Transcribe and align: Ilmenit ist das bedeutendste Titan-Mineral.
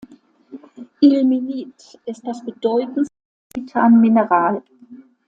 Ilmenit 1.03 1.99
ist 2.07 2.25
das 2.25 2.43
bedeutendste 2.43 3.13
Titan-Mineral. 3.53 4.63